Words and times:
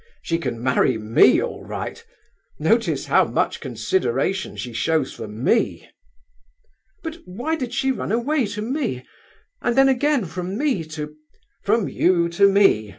She 0.23 0.39
can 0.39 0.63
marry 0.63 0.97
me 0.97 1.39
all 1.43 1.63
right! 1.63 2.03
Notice 2.57 3.05
how 3.05 3.23
much 3.23 3.59
consideration 3.59 4.57
she 4.57 4.73
shows 4.73 5.13
for 5.13 5.27
me!" 5.27 5.87
"But 7.03 7.17
why 7.25 7.55
did 7.55 7.71
she 7.71 7.91
run 7.91 8.11
away 8.11 8.47
to 8.47 8.63
me, 8.63 9.05
and 9.61 9.77
then 9.77 9.87
again 9.89 10.25
from 10.25 10.57
me 10.57 10.83
to—" 10.85 11.13
"From 11.65 11.87
you 11.87 12.29
to 12.29 12.51
me? 12.51 12.89